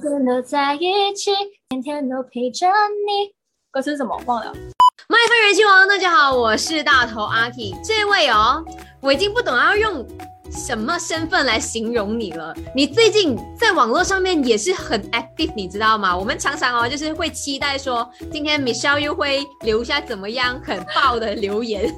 [0.00, 1.30] 天都在一起，
[1.68, 2.66] 天天都陪着
[3.06, 3.34] 你。
[3.70, 4.18] 歌词怎么？
[4.24, 4.50] 忘了。
[5.08, 7.74] 麦饭人气王，大家好，我是大头阿 K。
[7.84, 8.64] 这位哦，
[9.02, 10.06] 我已经不懂要用
[10.50, 12.54] 什么身份来形容你了。
[12.74, 16.16] 你最近在网络上面也是很 active，你知道吗？
[16.16, 21.94] 我们常常哦，就是会期待说，今天 Michelle 又会留下怎么样很爆的留言。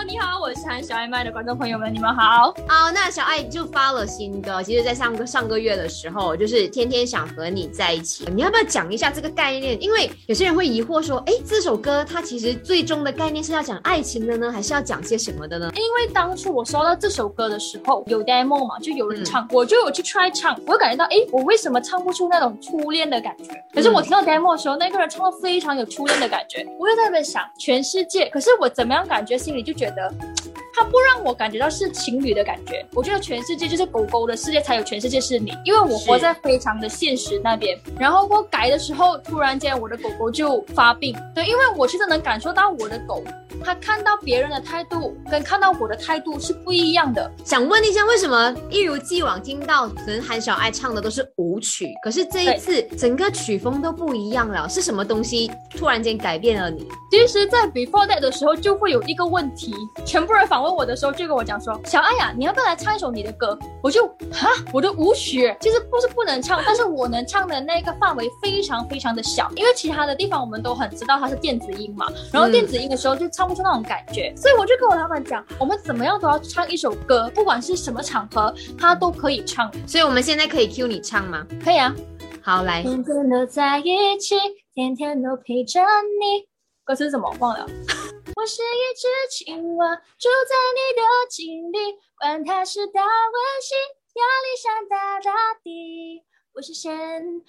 [0.00, 2.54] Hello，你好，我是韩小爱麦的观众朋友们，你们好。
[2.66, 8.24] 好，那小爱就发了新歌，其实，在上个上个月的时候，就是天天想和你在一起。
[8.34, 9.76] 你要不要讲一下这个概念？
[9.82, 15.70] 因为有些人会疑惑说，哎，这首歌它其实最终的概念是要讲爱情的呢，还是要讲些什么的呢？
[15.74, 23.52] 因为当初我收到这首歌的时候，有 demo 嘛，就有人唱，我就有去 try 唱，我就感觉到，哎，我为什么唱不出那种初恋的感觉？
[23.74, 29.89] 可是我听到 demo 的时候，那个人唱的非常有初恋的感觉，我就在那边想，全世界，可是我怎么样感觉心里就觉得。
[29.90, 30.39] together.
[30.80, 37.78] 它不让我感觉到是情侣的感觉，我觉得全世界就是狗狗的世界才有全世界是你，因为我活在非常的现实那边。
[37.98, 43.22] 然后我改的时候，突然间我的狗狗就发病，对，因为我其实能感受到我的狗，
[43.62, 47.30] 它看到别人的态度跟看到我的态度是不一样的。
[47.44, 54.66] 想问一下，为什么一如既往听到可能韩小爱唱的都是舞曲，可是这一次整个曲风都不一样了？
[54.66, 56.88] 是什么东西突然间改变了你？
[57.10, 59.74] 其实，在 Before That 的时候就会有一个问题，
[60.06, 79.70] 全部人访问我的时候就跟我讲说：“小爱呀，你要不要来唱一首你的歌？”我就哈，我的舞曲其实不是不能唱，但是我能唱的那个范围非常非常的小，因为其他的地方我们都很知道它是电子音嘛，然后电子音的时候就唱不出那种感觉，所以我就跟我老板讲，我们怎么样都要唱一首歌，不管是什么场合，他都可以唱。
[79.86, 81.46] 所以我们现在可以 cue 你唱吗？
[81.64, 81.94] 可以啊，
[82.42, 82.82] 好来。
[82.82, 84.36] 天天都在一起，
[84.74, 86.48] 天天都陪着你。
[86.84, 87.32] 歌词是什么？
[87.38, 87.66] 忘了。
[88.40, 93.06] 我是一只青蛙，住在你的井里，管它是大温
[93.60, 93.76] 馨，
[94.14, 95.30] 压力山大大
[95.62, 96.22] 地。
[96.54, 96.90] 我是神，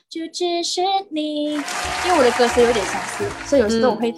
[0.10, 1.54] 就只是你。
[1.54, 4.14] 因为我的歌词有点相似，所以有时候我会。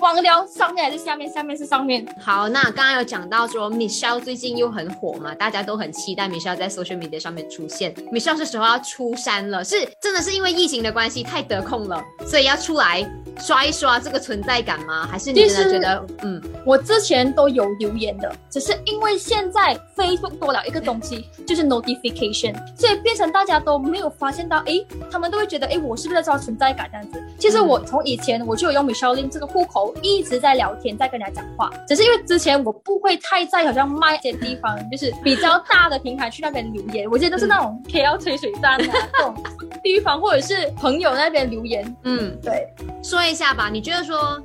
[0.00, 1.30] 忘掉上面还是下面？
[1.30, 2.06] 下面是上面。
[2.18, 7.94] 好，那刚刚有讲到说，Michelle 最近又很火嘛，大家都很期待 Michelle 在 social media 上面出现。
[8.10, 13.02] Michelle 是时候要出山了，是真的是因为疫情的关系太得空了，所以要出来
[13.40, 15.06] 刷一刷这个存在感吗？
[15.10, 24.74] 还是你真的觉得，嗯，我之前都有留言的，只是因为现在 Facebook 多了一个东西， 就是 notification，所以变成大家都没有发现到，哎，
[25.10, 27.22] 他们都会觉得，哎，我是不是在刷存在感这样子？
[27.38, 29.94] 其实我从以前我就有用 Michelle 这个户口。
[30.02, 39.34] 一直在聊天，在跟人家讲话，只是因为之前我不会太在好像卖一些地方，就是比较大的平台去那边留言，我记得都是那种 K L 吹水站啊这种
[39.82, 41.96] 地方，或者是朋友那边留言。
[42.04, 42.66] 嗯，对，
[43.02, 44.42] 说一下吧，你觉得说？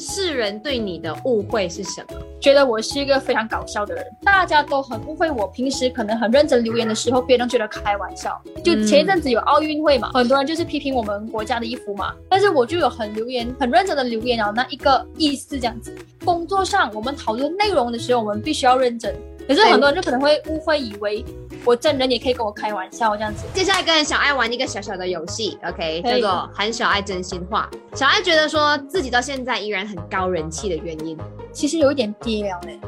[0.00, 2.16] 世人对你的误会是什么？
[2.40, 5.48] 觉得我是一个非常搞笑的人，大家都很误会我。
[5.48, 8.40] 平时可能很认真留言的时候，别人觉得开玩笑。
[8.62, 15.92] 就前一阵子有奥运会嘛，很多人就是批评我们国家的衣服嘛，但是我就有很留言，很认真的留言啊，那一个意思这样子。
[16.24, 19.12] 工作上我们讨论内容的时候，我们必须要认真。
[19.48, 21.24] 可是很多人就可能会误会，以为
[21.64, 23.46] 我真人也可以跟我开玩笑这样子。
[23.54, 27.68] 接下来跟小爱玩一个小小的游戏，OK，叫做喊小爱真心话。
[27.94, 31.16] 小爱觉得说自己到现在依然很高人气的原因，
[31.50, 32.78] 其实有一点低了嘞。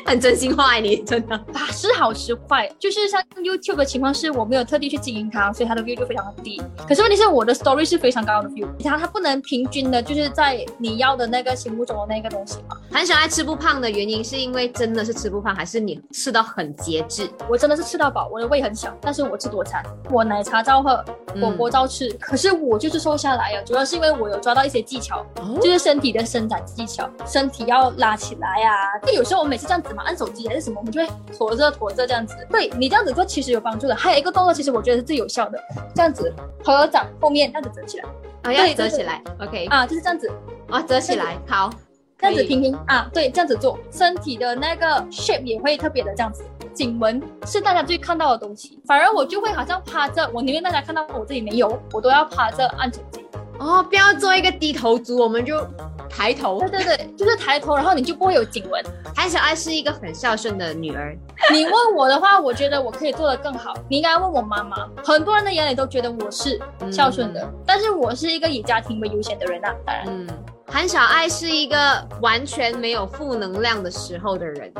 [0.06, 6.60] 很真心话，你真的啊，是好是坏，就是像 YouTube 的情况是我没有特地去经营它，所以它的 view 就非常的低。
[6.88, 12.76] 可是问题是我的 story 是非常高的 view，它它不能平均的，就是在你要的那个心目中的那个东西嘛。
[12.90, 17.28] 很喜欢吃不胖的原因是因为真的是吃不胖，还是你吃到很节制？
[17.48, 21.04] 我真的是吃到饱，我的胃很小，但是我吃多餐，我奶茶照喝，
[21.40, 22.08] 火锅照吃。
[22.20, 25.24] 可是我就是瘦下来呀，主要是因为我有抓到一些技巧，
[25.60, 28.70] 就是身体的伸展技巧，身体要拉起来呀。
[29.06, 32.36] 就有时候我每次这样子嘛，按手机还是什么，我们就会驮着驮着这样子。
[32.48, 33.94] 对你这样子做其实有帮助的。
[33.94, 35.58] 还有一个动作，其实我觉得是最有效的，
[35.94, 36.32] 这样子
[36.64, 38.04] 合掌后面这样子折起来，
[38.42, 40.30] 啊，要折起来，OK，啊，就是这样子，
[40.68, 41.68] 啊，折起来，好，
[42.16, 46.44] 这样子平平啊，对，这样子做，身体的那个 shape 也会特别的这样子。
[46.72, 53.19] 颈纹是大家最看到的东西，反而我就会好像趴着，我宁愿大家看到我自己没有，我都要趴着按手机。
[53.60, 55.64] 哦，不要做一个低头族，我们就
[56.08, 56.58] 抬头。
[56.60, 58.82] 对对对，就是抬头，然后你就不会有颈纹。
[59.14, 61.14] 韩小爱是一个很孝顺的女儿。
[61.52, 63.74] 你问我的话，我觉得我可以做得更好。
[63.86, 64.88] 你应该问我妈妈。
[65.04, 66.58] 很多人的眼里都觉得我是
[66.90, 69.74] 孝顺的，但是我是一个以家庭为优先的人啊。
[69.84, 70.26] 当然，嗯，
[70.66, 74.72] 韩小爱是一个完全没有负能量的时候的人。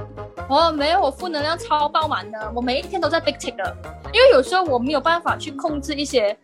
[0.48, 3.76] 哦，没有，我负能量超爆满的，我每一天都在 big take 的，
[4.12, 6.34] 因为有时候我没有办法去控制一些。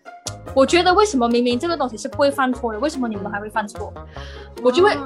[0.55, 3.93] 我觉得为什么明明这个东西是不会犯错的，为什么你们还会犯错？
[4.63, 4.97] 我就会，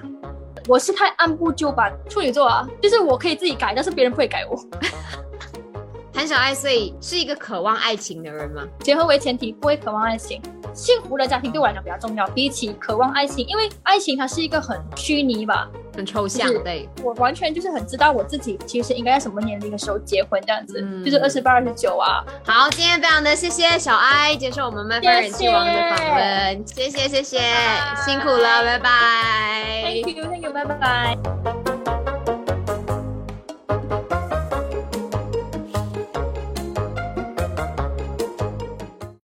[0.68, 1.92] 我是太按部就班。
[2.08, 4.56] 处女座啊，就是我可以自己改，但是别人不会改我。
[6.12, 8.62] 韩小爱，所以是一个渴望爱情的人吗？
[8.80, 10.40] 结婚为前提，不会渴望爱情。
[10.74, 15.68] 幸福的家庭对我来讲比较重要，比起渴望爱情，因为爱情它是一个很虚拟吧，
[16.00, 16.48] 很抽象。
[16.64, 22.24] 对，我完全就是很知道我自己其实应该在什么年龄的时候结婚这样子，就是二十八、二十九啊。
[22.44, 27.38] 好，今天非常的谢谢小爱接受我们麦饭人气王的访问，谢谢谢谢，
[28.04, 28.90] 辛苦了，拜拜。
[29.82, 31.59] Thank you，Thank you，拜拜。